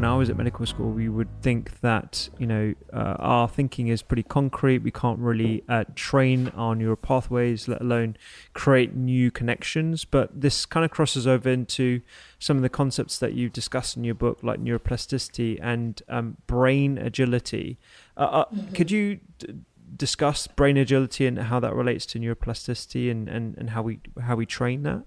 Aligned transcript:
when 0.00 0.10
I 0.10 0.16
was 0.16 0.30
at 0.30 0.36
medical 0.38 0.64
school, 0.64 0.92
we 0.92 1.10
would 1.10 1.28
think 1.42 1.80
that 1.82 2.30
you 2.38 2.46
know 2.46 2.74
uh, 2.90 3.16
our 3.18 3.46
thinking 3.46 3.88
is 3.88 4.00
pretty 4.00 4.22
concrete. 4.22 4.78
We 4.78 4.90
can't 4.90 5.18
really 5.18 5.62
uh, 5.68 5.84
train 5.94 6.48
our 6.56 6.74
neural 6.74 6.96
pathways, 6.96 7.68
let 7.68 7.82
alone 7.82 8.16
create 8.54 8.94
new 8.94 9.30
connections. 9.30 10.06
But 10.06 10.40
this 10.40 10.64
kind 10.64 10.86
of 10.86 10.90
crosses 10.90 11.26
over 11.26 11.50
into 11.50 12.00
some 12.38 12.56
of 12.56 12.62
the 12.62 12.70
concepts 12.70 13.18
that 13.18 13.34
you 13.34 13.50
discussed 13.50 13.94
in 13.94 14.04
your 14.04 14.14
book, 14.14 14.38
like 14.42 14.58
neuroplasticity 14.58 15.58
and 15.60 16.02
um, 16.08 16.38
brain 16.46 16.96
agility. 16.96 17.78
Uh, 18.16 18.20
uh, 18.20 18.44
Could 18.72 18.90
you 18.90 19.20
d- 19.36 19.54
discuss 19.94 20.46
brain 20.46 20.78
agility 20.78 21.26
and 21.26 21.38
how 21.38 21.60
that 21.60 21.74
relates 21.74 22.06
to 22.06 22.18
neuroplasticity 22.18 23.10
and, 23.10 23.28
and, 23.28 23.54
and 23.58 23.70
how 23.70 23.82
we 23.82 24.00
how 24.22 24.34
we 24.34 24.46
train 24.46 24.82
that? 24.84 25.04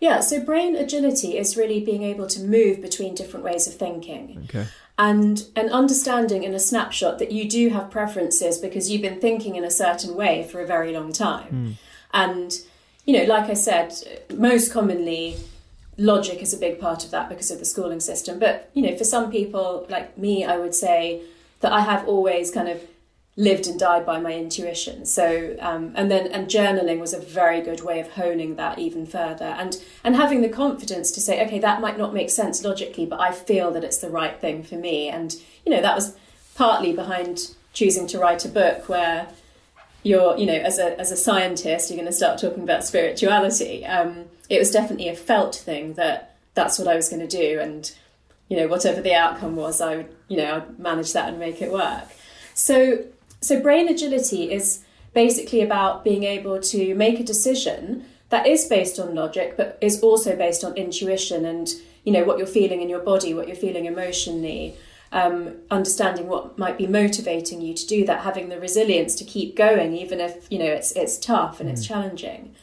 Yeah, 0.00 0.20
so 0.20 0.40
brain 0.40 0.76
agility 0.76 1.36
is 1.36 1.56
really 1.56 1.80
being 1.84 2.02
able 2.02 2.26
to 2.28 2.40
move 2.40 2.80
between 2.80 3.14
different 3.14 3.44
ways 3.44 3.66
of 3.66 3.74
thinking. 3.74 4.42
Okay. 4.44 4.66
And 4.96 5.44
an 5.54 5.68
understanding 5.70 6.42
in 6.42 6.54
a 6.54 6.58
snapshot 6.58 7.18
that 7.18 7.30
you 7.30 7.48
do 7.48 7.68
have 7.70 7.90
preferences 7.90 8.58
because 8.58 8.90
you've 8.90 9.02
been 9.02 9.20
thinking 9.20 9.54
in 9.54 9.64
a 9.64 9.70
certain 9.70 10.16
way 10.16 10.48
for 10.50 10.60
a 10.60 10.66
very 10.66 10.92
long 10.92 11.12
time. 11.12 11.48
Hmm. 11.48 11.70
And, 12.12 12.52
you 13.04 13.16
know, 13.16 13.24
like 13.24 13.48
I 13.48 13.54
said, 13.54 13.92
most 14.34 14.72
commonly 14.72 15.36
logic 15.96 16.42
is 16.42 16.54
a 16.54 16.56
big 16.56 16.80
part 16.80 17.04
of 17.04 17.10
that 17.10 17.28
because 17.28 17.50
of 17.50 17.58
the 17.58 17.64
schooling 17.64 18.00
system. 18.00 18.38
But, 18.38 18.70
you 18.74 18.82
know, 18.82 18.96
for 18.96 19.04
some 19.04 19.30
people 19.30 19.86
like 19.88 20.16
me, 20.18 20.44
I 20.44 20.56
would 20.58 20.74
say 20.74 21.22
that 21.60 21.72
I 21.72 21.80
have 21.80 22.06
always 22.08 22.50
kind 22.50 22.68
of 22.68 22.80
lived 23.38 23.68
and 23.68 23.78
died 23.78 24.04
by 24.04 24.18
my 24.18 24.34
intuition. 24.34 25.06
So, 25.06 25.56
um, 25.60 25.92
and 25.94 26.10
then 26.10 26.26
and 26.26 26.48
journaling 26.48 26.98
was 26.98 27.14
a 27.14 27.20
very 27.20 27.60
good 27.60 27.82
way 27.82 28.00
of 28.00 28.10
honing 28.10 28.56
that 28.56 28.80
even 28.80 29.06
further, 29.06 29.44
and 29.44 29.80
and 30.02 30.16
having 30.16 30.42
the 30.42 30.48
confidence 30.48 31.12
to 31.12 31.20
say, 31.20 31.46
okay, 31.46 31.60
that 31.60 31.80
might 31.80 31.96
not 31.96 32.12
make 32.12 32.30
sense 32.30 32.64
logically, 32.64 33.06
but 33.06 33.20
I 33.20 33.30
feel 33.30 33.70
that 33.70 33.84
it's 33.84 33.98
the 33.98 34.10
right 34.10 34.38
thing 34.38 34.64
for 34.64 34.74
me. 34.74 35.08
And 35.08 35.34
you 35.64 35.72
know, 35.72 35.80
that 35.80 35.94
was 35.94 36.16
partly 36.56 36.92
behind 36.92 37.54
choosing 37.72 38.08
to 38.08 38.18
write 38.18 38.44
a 38.44 38.48
book 38.48 38.88
where 38.88 39.28
you're, 40.02 40.36
you 40.36 40.46
know, 40.46 40.54
as 40.54 40.80
a 40.80 40.98
as 40.98 41.12
a 41.12 41.16
scientist, 41.16 41.90
you're 41.90 41.96
going 41.96 42.10
to 42.10 42.12
start 42.12 42.40
talking 42.40 42.64
about 42.64 42.84
spirituality. 42.84 43.86
Um, 43.86 44.24
it 44.50 44.58
was 44.58 44.72
definitely 44.72 45.08
a 45.08 45.14
felt 45.14 45.54
thing 45.54 45.94
that 45.94 46.34
that's 46.54 46.76
what 46.76 46.88
I 46.88 46.96
was 46.96 47.08
going 47.08 47.26
to 47.26 47.28
do, 47.28 47.60
and 47.60 47.90
you 48.48 48.56
know, 48.56 48.66
whatever 48.66 49.00
the 49.00 49.14
outcome 49.14 49.54
was, 49.54 49.80
I 49.80 49.98
would, 49.98 50.16
you 50.26 50.38
know, 50.38 50.56
I'd 50.56 50.78
manage 50.78 51.12
that 51.12 51.28
and 51.28 51.38
make 51.38 51.62
it 51.62 51.70
work. 51.70 52.08
So 52.54 53.04
so, 53.40 53.60
brain 53.60 53.88
agility 53.88 54.50
is 54.50 54.84
basically 55.14 55.62
about 55.62 56.04
being 56.04 56.24
able 56.24 56.60
to 56.60 56.94
make 56.94 57.20
a 57.20 57.24
decision 57.24 58.04
that 58.30 58.46
is 58.46 58.66
based 58.66 58.98
on 58.98 59.14
logic, 59.14 59.56
but 59.56 59.78
is 59.80 60.00
also 60.00 60.36
based 60.36 60.64
on 60.64 60.76
intuition 60.76 61.44
and 61.44 61.68
you 62.04 62.12
know 62.12 62.24
what 62.24 62.38
you're 62.38 62.46
feeling 62.46 62.82
in 62.82 62.88
your 62.88 63.00
body, 63.00 63.34
what 63.34 63.46
you're 63.46 63.56
feeling 63.56 63.86
emotionally, 63.86 64.76
um, 65.12 65.56
understanding 65.70 66.26
what 66.26 66.58
might 66.58 66.76
be 66.76 66.86
motivating 66.86 67.60
you 67.60 67.74
to 67.74 67.86
do 67.86 68.04
that, 68.06 68.22
having 68.22 68.48
the 68.48 68.60
resilience 68.60 69.14
to 69.16 69.24
keep 69.24 69.56
going, 69.56 69.94
even 69.94 70.20
if 70.20 70.46
you 70.50 70.58
know 70.58 70.66
it's 70.66 70.92
it's 70.92 71.16
tough 71.18 71.60
and 71.60 71.70
it's 71.70 71.86
challenging, 71.86 72.54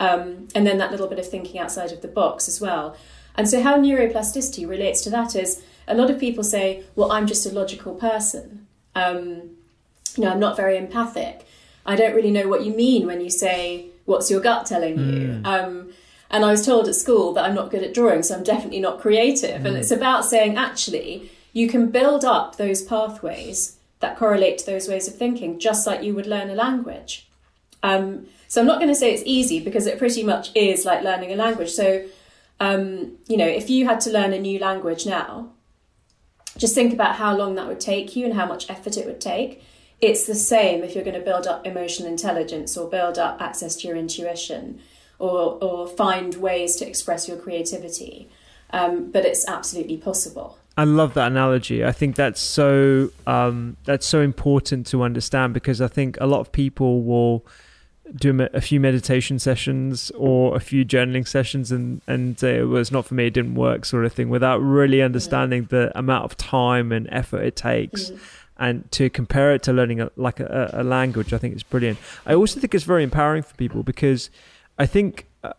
um, 0.00 0.48
and 0.54 0.66
then 0.66 0.78
that 0.78 0.90
little 0.90 1.06
bit 1.08 1.18
of 1.18 1.28
thinking 1.28 1.60
outside 1.60 1.92
of 1.92 2.02
the 2.02 2.08
box 2.08 2.48
as 2.48 2.60
well. 2.60 2.96
And 3.36 3.48
so, 3.48 3.62
how 3.62 3.78
neuroplasticity 3.78 4.68
relates 4.68 5.02
to 5.02 5.10
that 5.10 5.34
is 5.34 5.62
a 5.86 5.94
lot 5.94 6.10
of 6.10 6.18
people 6.18 6.44
say, 6.44 6.84
"Well, 6.96 7.12
I'm 7.12 7.26
just 7.26 7.46
a 7.46 7.50
logical 7.52 7.94
person." 7.94 8.66
Um, 8.94 9.53
you 10.16 10.24
know, 10.24 10.30
I'm 10.30 10.40
not 10.40 10.56
very 10.56 10.76
empathic. 10.76 11.46
I 11.86 11.96
don't 11.96 12.14
really 12.14 12.30
know 12.30 12.48
what 12.48 12.64
you 12.64 12.74
mean 12.74 13.06
when 13.06 13.20
you 13.20 13.30
say, 13.30 13.86
what's 14.04 14.30
your 14.30 14.40
gut 14.40 14.66
telling 14.66 14.98
you? 14.98 15.40
Um, 15.44 15.92
and 16.30 16.44
I 16.44 16.50
was 16.50 16.64
told 16.64 16.88
at 16.88 16.94
school 16.94 17.32
that 17.34 17.44
I'm 17.44 17.54
not 17.54 17.70
good 17.70 17.82
at 17.82 17.94
drawing, 17.94 18.22
so 18.22 18.34
I'm 18.34 18.42
definitely 18.42 18.80
not 18.80 19.00
creative. 19.00 19.64
And 19.66 19.76
it's 19.76 19.90
about 19.90 20.24
saying, 20.24 20.56
actually, 20.56 21.30
you 21.52 21.68
can 21.68 21.90
build 21.90 22.24
up 22.24 22.56
those 22.56 22.82
pathways 22.82 23.76
that 24.00 24.16
correlate 24.16 24.58
to 24.58 24.66
those 24.66 24.88
ways 24.88 25.06
of 25.06 25.14
thinking, 25.14 25.58
just 25.58 25.86
like 25.86 26.02
you 26.02 26.14
would 26.14 26.26
learn 26.26 26.50
a 26.50 26.54
language. 26.54 27.28
Um, 27.82 28.26
so 28.48 28.60
I'm 28.60 28.66
not 28.66 28.78
going 28.78 28.90
to 28.90 28.94
say 28.94 29.12
it's 29.12 29.22
easy 29.26 29.60
because 29.60 29.86
it 29.86 29.98
pretty 29.98 30.22
much 30.22 30.50
is 30.54 30.84
like 30.84 31.02
learning 31.02 31.32
a 31.32 31.36
language. 31.36 31.70
So, 31.70 32.04
um, 32.60 33.18
you 33.28 33.36
know, 33.36 33.46
if 33.46 33.68
you 33.68 33.86
had 33.86 34.00
to 34.00 34.10
learn 34.10 34.32
a 34.32 34.38
new 34.38 34.58
language 34.58 35.06
now, 35.06 35.50
just 36.56 36.74
think 36.74 36.92
about 36.92 37.16
how 37.16 37.36
long 37.36 37.56
that 37.56 37.66
would 37.66 37.80
take 37.80 38.16
you 38.16 38.24
and 38.24 38.34
how 38.34 38.46
much 38.46 38.70
effort 38.70 38.96
it 38.96 39.06
would 39.06 39.20
take 39.20 39.62
it's 40.00 40.26
the 40.26 40.34
same 40.34 40.82
if 40.82 40.94
you're 40.94 41.04
going 41.04 41.18
to 41.18 41.24
build 41.24 41.46
up 41.46 41.66
emotional 41.66 42.08
intelligence 42.08 42.76
or 42.76 42.88
build 42.88 43.18
up 43.18 43.40
access 43.40 43.76
to 43.76 43.88
your 43.88 43.96
intuition 43.96 44.80
or, 45.18 45.62
or 45.62 45.86
find 45.86 46.34
ways 46.36 46.76
to 46.76 46.86
express 46.86 47.28
your 47.28 47.36
creativity. 47.36 48.28
Um, 48.70 49.10
but 49.10 49.24
it's 49.24 49.46
absolutely 49.48 49.96
possible. 49.96 50.58
I 50.76 50.84
love 50.84 51.14
that 51.14 51.28
analogy. 51.28 51.84
I 51.84 51.92
think 51.92 52.16
that's 52.16 52.40
so 52.40 53.10
um, 53.26 53.76
that's 53.84 54.06
so 54.06 54.20
important 54.20 54.88
to 54.88 55.04
understand 55.04 55.54
because 55.54 55.80
I 55.80 55.86
think 55.86 56.18
a 56.20 56.26
lot 56.26 56.40
of 56.40 56.50
people 56.50 57.04
will 57.04 57.46
do 58.14 58.48
a 58.52 58.60
few 58.60 58.78
meditation 58.78 59.38
sessions 59.38 60.10
or 60.12 60.54
a 60.54 60.60
few 60.60 60.84
journaling 60.84 61.26
sessions 61.26 61.72
and 61.72 62.00
and 62.06 62.38
say 62.38 62.58
it 62.58 62.64
was 62.64 62.92
not 62.92 63.06
for 63.06 63.14
me, 63.14 63.26
it 63.26 63.34
didn't 63.34 63.54
work, 63.54 63.84
sort 63.84 64.04
of 64.04 64.12
thing, 64.12 64.28
without 64.28 64.58
really 64.58 65.02
understanding 65.02 65.66
the 65.70 65.96
amount 65.98 66.24
of 66.24 66.36
time 66.36 66.92
and 66.92 67.08
effort 67.10 67.42
it 67.42 67.56
takes. 67.56 68.12
And 68.56 68.90
to 68.92 69.10
compare 69.10 69.52
it 69.52 69.64
to 69.64 69.72
learning 69.72 70.00
a, 70.00 70.12
like 70.14 70.38
a, 70.38 70.70
a 70.74 70.84
language, 70.84 71.32
I 71.32 71.38
think 71.38 71.54
it's 71.54 71.64
brilliant. 71.64 71.98
I 72.24 72.34
also 72.34 72.60
think 72.60 72.72
it's 72.72 72.84
very 72.84 73.02
empowering 73.02 73.42
for 73.42 73.54
people 73.56 73.82
because 73.82 74.30
I 74.78 74.86
think 74.86 75.26
uh, 75.42 75.54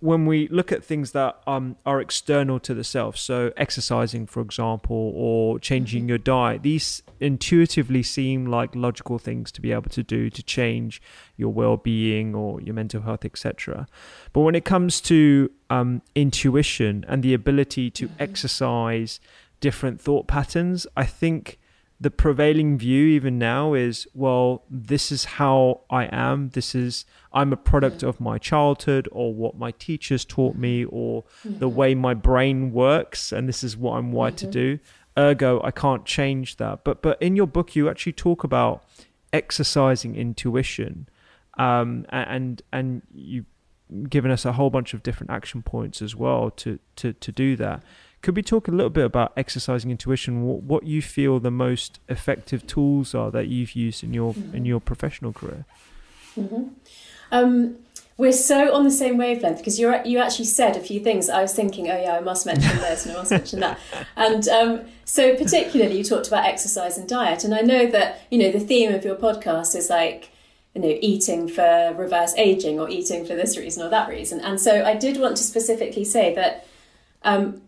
when 0.00 0.26
we 0.26 0.48
look 0.48 0.72
at 0.72 0.82
things 0.82 1.12
that 1.12 1.40
um, 1.46 1.76
are 1.86 2.00
external 2.00 2.58
to 2.60 2.74
the 2.74 2.82
self, 2.82 3.16
so 3.16 3.52
exercising, 3.56 4.26
for 4.26 4.40
example, 4.40 5.12
or 5.14 5.58
changing 5.58 6.08
your 6.08 6.18
diet, 6.18 6.62
these 6.62 7.02
intuitively 7.20 8.02
seem 8.02 8.46
like 8.46 8.74
logical 8.74 9.18
things 9.18 9.52
to 9.52 9.60
be 9.60 9.72
able 9.72 9.90
to 9.90 10.02
do 10.02 10.28
to 10.30 10.42
change 10.42 11.00
your 11.36 11.52
well-being 11.52 12.34
or 12.34 12.60
your 12.60 12.74
mental 12.74 13.02
health, 13.02 13.24
etc. 13.24 13.86
But 14.32 14.40
when 14.40 14.54
it 14.54 14.64
comes 14.64 15.00
to 15.02 15.50
um, 15.70 16.02
intuition 16.14 17.04
and 17.08 17.22
the 17.22 17.34
ability 17.34 17.90
to 17.92 18.10
exercise 18.18 19.20
different 19.60 20.00
thought 20.00 20.26
patterns, 20.26 20.86
I 20.96 21.04
think 21.04 21.58
the 21.98 22.10
prevailing 22.10 22.76
view 22.76 23.06
even 23.06 23.38
now 23.38 23.72
is 23.72 24.06
well 24.12 24.62
this 24.68 25.10
is 25.10 25.24
how 25.24 25.80
i 25.90 26.04
am 26.12 26.50
this 26.50 26.74
is 26.74 27.04
i'm 27.32 27.52
a 27.52 27.56
product 27.56 28.02
of 28.02 28.20
my 28.20 28.38
childhood 28.38 29.08
or 29.12 29.32
what 29.32 29.56
my 29.56 29.70
teachers 29.72 30.24
taught 30.24 30.56
me 30.56 30.84
or 30.84 31.22
mm-hmm. 31.22 31.58
the 31.58 31.68
way 31.68 31.94
my 31.94 32.12
brain 32.12 32.72
works 32.72 33.32
and 33.32 33.48
this 33.48 33.64
is 33.64 33.76
what 33.76 33.96
i'm 33.96 34.12
wired 34.12 34.36
mm-hmm. 34.36 34.50
to 34.50 34.76
do 34.76 34.78
ergo 35.18 35.60
i 35.64 35.70
can't 35.70 36.04
change 36.04 36.56
that 36.56 36.84
but 36.84 37.00
but 37.00 37.20
in 37.22 37.34
your 37.34 37.46
book 37.46 37.74
you 37.74 37.88
actually 37.88 38.12
talk 38.12 38.44
about 38.44 38.84
exercising 39.32 40.14
intuition 40.14 41.08
um, 41.58 42.04
and 42.10 42.60
and 42.72 43.02
you've 43.14 43.46
given 44.08 44.30
us 44.30 44.44
a 44.44 44.52
whole 44.52 44.70
bunch 44.70 44.94
of 44.94 45.02
different 45.02 45.30
action 45.30 45.62
points 45.62 46.02
as 46.02 46.16
well 46.16 46.50
to 46.50 46.78
to 46.96 47.12
to 47.12 47.30
do 47.30 47.56
that 47.56 47.82
could 48.26 48.34
we 48.34 48.42
talk 48.42 48.66
a 48.66 48.72
little 48.72 48.90
bit 48.90 49.04
about 49.04 49.32
exercising 49.36 49.92
intuition? 49.92 50.42
What, 50.42 50.62
what 50.62 50.82
you 50.84 51.00
feel 51.00 51.38
the 51.38 51.52
most 51.52 52.00
effective 52.08 52.66
tools 52.66 53.14
are 53.14 53.30
that 53.30 53.46
you've 53.46 53.76
used 53.76 54.02
in 54.02 54.12
your 54.12 54.34
mm-hmm. 54.34 54.56
in 54.56 54.64
your 54.64 54.80
professional 54.80 55.32
career? 55.32 55.64
Mm-hmm. 56.36 56.64
Um, 57.30 57.76
we're 58.16 58.32
so 58.32 58.74
on 58.74 58.82
the 58.82 58.90
same 58.90 59.16
wavelength 59.16 59.58
because 59.58 59.78
you 59.78 59.94
you 60.04 60.18
actually 60.18 60.46
said 60.46 60.76
a 60.76 60.80
few 60.80 60.98
things. 60.98 61.28
I 61.28 61.40
was 61.40 61.54
thinking, 61.54 61.88
oh 61.88 62.02
yeah, 62.02 62.16
I 62.16 62.20
must 62.20 62.46
mention 62.46 62.76
this 62.78 63.06
and 63.06 63.14
I 63.14 63.18
must 63.18 63.30
mention 63.30 63.60
that. 63.60 63.78
And 64.16 64.48
um, 64.48 64.80
so 65.04 65.36
particularly, 65.36 65.98
you 65.98 66.02
talked 66.02 66.26
about 66.26 66.46
exercise 66.46 66.98
and 66.98 67.08
diet, 67.08 67.44
and 67.44 67.54
I 67.54 67.60
know 67.60 67.86
that 67.86 68.22
you 68.30 68.38
know 68.38 68.50
the 68.50 68.58
theme 68.58 68.92
of 68.92 69.04
your 69.04 69.14
podcast 69.14 69.76
is 69.76 69.88
like 69.88 70.30
you 70.76 70.82
know 70.82 70.98
eating 71.00 71.48
for 71.48 71.94
reverse 71.96 72.34
aging 72.36 72.78
or 72.78 72.88
eating 72.90 73.24
for 73.24 73.34
this 73.34 73.56
reason 73.56 73.82
or 73.82 73.88
that 73.88 74.10
reason. 74.10 74.40
And 74.40 74.60
so 74.60 74.84
I 74.84 74.94
did 74.94 75.18
want 75.18 75.38
to 75.38 75.42
specifically 75.42 76.04
say 76.04 76.34
that 76.34 76.66
um, 77.22 77.62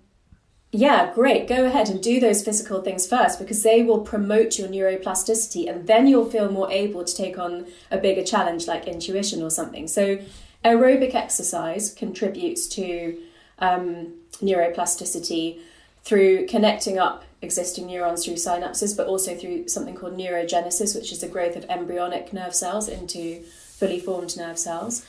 yeah, 0.70 1.14
great. 1.14 1.48
Go 1.48 1.64
ahead 1.64 1.88
and 1.88 2.02
do 2.02 2.20
those 2.20 2.44
physical 2.44 2.82
things 2.82 3.06
first 3.06 3.38
because 3.38 3.62
they 3.62 3.82
will 3.82 4.00
promote 4.00 4.58
your 4.58 4.68
neuroplasticity 4.68 5.68
and 5.68 5.86
then 5.86 6.06
you'll 6.06 6.30
feel 6.30 6.52
more 6.52 6.70
able 6.70 7.04
to 7.04 7.16
take 7.16 7.38
on 7.38 7.66
a 7.90 7.96
bigger 7.96 8.22
challenge 8.22 8.66
like 8.66 8.86
intuition 8.86 9.42
or 9.42 9.48
something. 9.48 9.88
So, 9.88 10.18
aerobic 10.66 11.14
exercise 11.14 11.94
contributes 11.94 12.66
to 12.68 13.18
um, 13.60 14.12
neuroplasticity 14.42 15.60
through 16.08 16.46
connecting 16.46 16.98
up 16.98 17.22
existing 17.42 17.86
neurons 17.86 18.24
through 18.24 18.34
synapses, 18.34 18.96
but 18.96 19.06
also 19.06 19.36
through 19.36 19.68
something 19.68 19.94
called 19.94 20.16
neurogenesis, 20.16 20.96
which 20.96 21.12
is 21.12 21.20
the 21.20 21.28
growth 21.28 21.54
of 21.54 21.66
embryonic 21.68 22.32
nerve 22.32 22.54
cells 22.54 22.88
into 22.88 23.42
fully 23.76 24.00
formed 24.00 24.34
nerve 24.34 24.58
cells. 24.58 25.04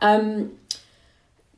Um, 0.00 0.52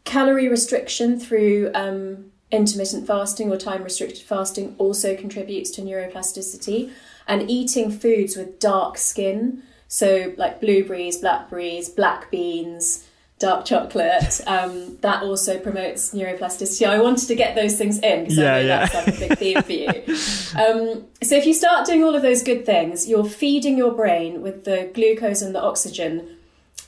calorie 0.04 0.48
restriction 0.48 1.20
through 1.20 1.70
um, 1.74 2.32
intermittent 2.50 3.06
fasting 3.06 3.52
or 3.52 3.58
time 3.58 3.84
restricted 3.84 4.22
fasting 4.22 4.74
also 4.78 5.14
contributes 5.14 5.70
to 5.72 5.82
neuroplasticity. 5.82 6.90
And 7.28 7.50
eating 7.50 7.90
foods 7.90 8.34
with 8.34 8.58
dark 8.58 8.96
skin, 8.96 9.62
so 9.88 10.32
like 10.38 10.58
blueberries, 10.58 11.18
blackberries, 11.18 11.90
black 11.90 12.30
beans, 12.30 13.05
dark 13.38 13.66
chocolate, 13.66 14.40
um, 14.46 14.96
that 15.02 15.22
also 15.22 15.58
promotes 15.58 16.14
neuroplasticity. 16.14 16.88
I 16.88 17.00
wanted 17.00 17.28
to 17.28 17.34
get 17.34 17.54
those 17.54 17.76
things 17.76 17.98
in 17.98 18.24
because 18.24 18.38
yeah, 18.38 18.54
I 18.54 18.62
know 18.62 18.66
yeah. 18.66 18.86
that's 18.86 18.94
like 18.94 19.08
a 19.08 19.18
big 19.18 19.38
theme 19.38 19.62
for 19.62 19.72
you. 19.72 20.16
Um, 20.56 21.04
so 21.22 21.36
if 21.36 21.44
you 21.44 21.52
start 21.52 21.86
doing 21.86 22.02
all 22.02 22.14
of 22.14 22.22
those 22.22 22.42
good 22.42 22.64
things, 22.64 23.06
you're 23.06 23.26
feeding 23.26 23.76
your 23.76 23.92
brain 23.92 24.40
with 24.40 24.64
the 24.64 24.90
glucose 24.94 25.42
and 25.42 25.54
the 25.54 25.60
oxygen 25.60 26.36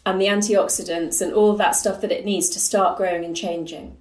and 0.07 0.19
the 0.19 0.25
antioxidants 0.25 1.21
and 1.21 1.35
all 1.35 1.55
that 1.57 1.77
stuff 1.77 2.01
that 2.01 2.11
it 2.11 2.25
needs 2.25 2.49
to 2.51 2.61
start 2.61 2.97
growing 2.97 3.27
and 3.27 3.37
changing. 3.37 3.99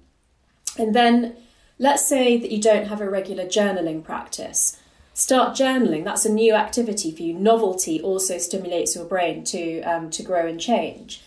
And 0.78 0.94
then 0.94 1.36
Let's 1.78 2.04
say 2.04 2.36
that 2.36 2.50
you 2.50 2.60
don't 2.60 2.88
have 2.88 3.00
a 3.00 3.08
regular 3.08 3.44
journaling 3.44 4.02
practice. 4.02 4.80
Start 5.14 5.56
journaling. 5.56 6.04
That's 6.04 6.24
a 6.24 6.32
new 6.32 6.54
activity 6.54 7.12
for 7.12 7.22
you. 7.22 7.34
Novelty 7.34 8.00
also 8.00 8.38
stimulates 8.38 8.96
your 8.96 9.04
brain 9.04 9.44
to 9.44 9.82
um, 9.82 10.10
to 10.10 10.22
grow 10.22 10.46
and 10.46 10.60
change. 10.60 11.22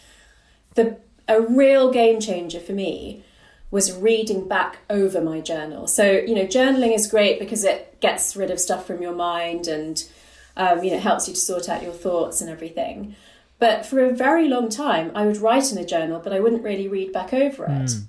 The 0.76 0.98
a 1.31 1.42
real 1.42 1.92
game 1.92 2.19
changer 2.19 2.60
for 2.60 2.74
me 2.74 3.24
was 3.72 3.95
reading 3.95 4.48
back 4.48 4.80
over 4.89 5.22
my 5.22 5.39
journal. 5.39 5.88
So 5.88 6.12
you 6.12 6.36
know, 6.36 6.45
journaling 6.45 6.94
is 6.94 7.07
great 7.07 7.39
because 7.39 7.63
it 7.63 8.00
gets 8.01 8.36
rid 8.36 8.51
of 8.51 8.60
stuff 8.60 8.86
from 8.86 9.01
your 9.01 9.16
mind 9.16 9.68
and 9.68 10.04
um, 10.57 10.83
you 10.83 10.92
know 10.92 11.00
helps 11.00 11.28
you 11.28 11.33
to 11.33 11.39
sort 11.39 11.69
out 11.69 11.81
your 11.81 11.94
thoughts 11.94 12.42
and 12.42 12.50
everything. 12.50 13.16
But 13.60 13.86
for 13.86 14.04
a 14.04 14.12
very 14.12 14.48
long 14.48 14.69
time, 14.69 15.12
I 15.13 15.25
would 15.25 15.38
write 15.38 15.72
in 15.72 15.78
a 15.78 15.86
journal, 15.86 16.19
but 16.19 16.33
I 16.33 16.39
wouldn't 16.39 16.63
really 16.63 16.88
read 16.88 17.13
back 17.13 17.31
over 17.31 17.66
it. 17.66 17.69
Mm. 17.69 18.04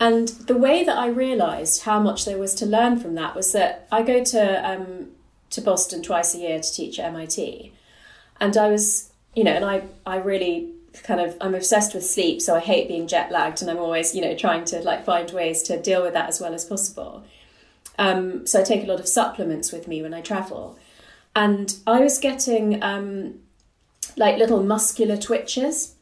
And 0.00 0.28
the 0.28 0.56
way 0.56 0.84
that 0.84 0.96
I 0.96 1.08
realised 1.08 1.82
how 1.82 1.98
much 2.00 2.24
there 2.24 2.38
was 2.38 2.54
to 2.54 2.66
learn 2.66 3.00
from 3.00 3.16
that 3.16 3.34
was 3.34 3.52
that 3.52 3.88
I 3.90 4.02
go 4.02 4.22
to 4.22 4.70
um, 4.70 5.08
to 5.50 5.60
Boston 5.60 6.02
twice 6.02 6.34
a 6.34 6.38
year 6.38 6.60
to 6.60 6.72
teach 6.72 6.98
at 6.98 7.06
MIT, 7.06 7.72
and 8.40 8.56
I 8.56 8.70
was, 8.70 9.12
you 9.34 9.44
know, 9.44 9.52
and 9.52 9.64
I 9.64 9.82
I 10.06 10.16
really 10.16 10.72
kind 11.02 11.20
of 11.20 11.36
I'm 11.40 11.54
obsessed 11.54 11.94
with 11.94 12.04
sleep, 12.04 12.40
so 12.40 12.54
I 12.54 12.60
hate 12.60 12.88
being 12.88 13.06
jet 13.06 13.30
lagged, 13.30 13.62
and 13.62 13.70
I'm 13.70 13.78
always, 13.78 14.14
you 14.14 14.22
know, 14.22 14.34
trying 14.34 14.64
to 14.66 14.80
like 14.80 15.04
find 15.04 15.30
ways 15.30 15.62
to 15.64 15.80
deal 15.80 16.02
with 16.02 16.14
that 16.14 16.28
as 16.28 16.40
well 16.40 16.54
as 16.54 16.64
possible. 16.64 17.24
Um, 17.98 18.46
so 18.46 18.60
I 18.60 18.64
take 18.64 18.84
a 18.84 18.86
lot 18.86 19.00
of 19.00 19.08
supplements 19.08 19.72
with 19.72 19.88
me 19.88 20.02
when 20.02 20.14
I 20.14 20.20
travel, 20.20 20.78
and 21.34 21.74
I 21.86 22.00
was 22.00 22.18
getting 22.18 22.82
um, 22.82 23.40
like 24.16 24.38
little 24.38 24.62
muscular 24.62 25.16
twitches, 25.16 25.94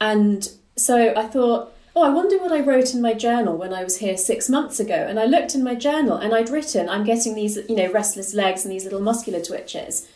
and 0.00 0.48
so 0.76 1.14
I 1.16 1.26
thought 1.26 1.74
oh, 1.96 2.02
I 2.02 2.08
wonder 2.08 2.38
what 2.38 2.52
I 2.52 2.60
wrote 2.60 2.92
in 2.92 3.00
my 3.00 3.14
journal 3.14 3.56
when 3.56 3.72
I 3.72 3.84
was 3.84 3.98
here 3.98 4.16
six 4.16 4.48
months 4.48 4.80
ago. 4.80 4.94
And 4.94 5.18
I 5.20 5.26
looked 5.26 5.54
in 5.54 5.62
my 5.62 5.74
journal 5.74 6.16
and 6.16 6.34
I'd 6.34 6.48
written, 6.48 6.88
I'm 6.88 7.04
getting 7.04 7.34
these, 7.34 7.56
you 7.68 7.76
know, 7.76 7.90
restless 7.92 8.34
legs 8.34 8.64
and 8.64 8.72
these 8.72 8.84
little 8.84 9.00
muscular 9.00 9.40
twitches. 9.40 10.08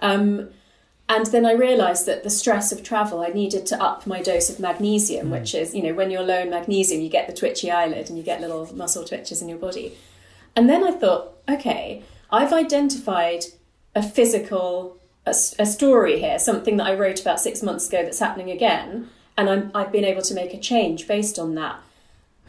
Um, 0.00 0.50
and 1.08 1.26
then 1.26 1.46
I 1.46 1.52
realised 1.52 2.06
that 2.06 2.24
the 2.24 2.30
stress 2.30 2.72
of 2.72 2.82
travel, 2.82 3.20
I 3.20 3.28
needed 3.28 3.66
to 3.66 3.82
up 3.82 4.06
my 4.06 4.22
dose 4.22 4.50
of 4.50 4.58
magnesium, 4.58 5.28
mm. 5.28 5.30
which 5.32 5.54
is, 5.54 5.74
you 5.74 5.82
know, 5.82 5.94
when 5.94 6.10
you're 6.10 6.22
low 6.22 6.40
in 6.40 6.50
magnesium, 6.50 7.00
you 7.00 7.08
get 7.08 7.26
the 7.26 7.32
twitchy 7.32 7.70
eyelid 7.70 8.08
and 8.08 8.18
you 8.18 8.24
get 8.24 8.40
little 8.40 8.74
muscle 8.74 9.04
twitches 9.04 9.40
in 9.40 9.48
your 9.48 9.58
body. 9.58 9.96
And 10.56 10.68
then 10.68 10.82
I 10.82 10.90
thought, 10.90 11.34
okay, 11.48 12.02
I've 12.30 12.52
identified 12.52 13.44
a 13.94 14.02
physical, 14.02 14.98
a, 15.26 15.30
a 15.58 15.66
story 15.66 16.18
here, 16.18 16.38
something 16.38 16.76
that 16.78 16.86
I 16.86 16.94
wrote 16.94 17.20
about 17.20 17.40
six 17.40 17.62
months 17.62 17.88
ago 17.88 18.02
that's 18.02 18.18
happening 18.18 18.50
again 18.50 19.10
and 19.36 19.50
I'm, 19.50 19.70
I've 19.74 19.92
been 19.92 20.04
able 20.04 20.22
to 20.22 20.34
make 20.34 20.54
a 20.54 20.58
change 20.58 21.06
based 21.06 21.38
on 21.38 21.54
that. 21.56 21.78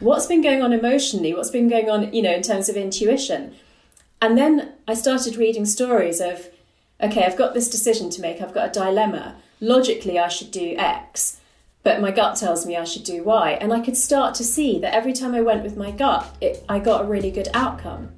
What's 0.00 0.26
been 0.26 0.42
going 0.42 0.62
on 0.62 0.72
emotionally? 0.72 1.34
What's 1.34 1.50
been 1.50 1.68
going 1.68 1.90
on, 1.90 2.12
you 2.12 2.22
know, 2.22 2.32
in 2.32 2.42
terms 2.42 2.68
of 2.68 2.76
intuition? 2.76 3.56
And 4.22 4.38
then 4.38 4.72
I 4.86 4.94
started 4.94 5.36
reading 5.36 5.66
stories 5.66 6.20
of, 6.20 6.48
okay, 7.00 7.24
I've 7.24 7.36
got 7.36 7.54
this 7.54 7.68
decision 7.68 8.10
to 8.10 8.20
make, 8.20 8.40
I've 8.40 8.54
got 8.54 8.68
a 8.68 8.80
dilemma. 8.80 9.36
Logically, 9.60 10.18
I 10.18 10.28
should 10.28 10.50
do 10.50 10.74
X, 10.76 11.40
but 11.82 12.00
my 12.00 12.10
gut 12.10 12.36
tells 12.36 12.66
me 12.66 12.76
I 12.76 12.84
should 12.84 13.04
do 13.04 13.22
Y. 13.22 13.52
And 13.60 13.72
I 13.72 13.80
could 13.80 13.96
start 13.96 14.34
to 14.36 14.44
see 14.44 14.78
that 14.80 14.94
every 14.94 15.12
time 15.12 15.34
I 15.34 15.40
went 15.40 15.62
with 15.62 15.76
my 15.76 15.90
gut, 15.90 16.36
it, 16.40 16.64
I 16.68 16.78
got 16.78 17.04
a 17.04 17.08
really 17.08 17.30
good 17.30 17.48
outcome. 17.54 18.17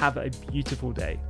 Have 0.00 0.16
a 0.16 0.30
beautiful 0.50 0.92
day. 0.92 1.20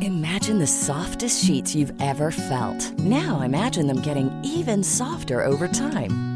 Imagine 0.00 0.58
the 0.58 0.66
softest 0.66 1.44
sheets 1.44 1.76
you've 1.76 1.92
ever 2.00 2.32
felt. 2.32 2.92
Now 2.98 3.42
imagine 3.42 3.86
them 3.86 4.02
getting 4.02 4.32
even 4.42 4.82
softer 4.82 5.44
over 5.44 5.68
time. 5.68 6.35